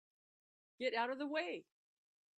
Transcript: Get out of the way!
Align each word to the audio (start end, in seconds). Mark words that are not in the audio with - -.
Get 0.79 0.95
out 0.95 1.11
of 1.11 1.19
the 1.19 1.27
way! 1.27 1.67